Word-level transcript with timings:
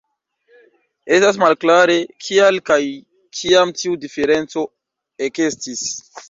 Estas 1.17 1.35
malklare, 1.43 1.97
kial 2.27 2.57
kaj 2.71 2.79
kiam 3.41 3.75
tiu 3.83 3.95
diferenco 4.07 4.65
ekestis. 5.29 5.87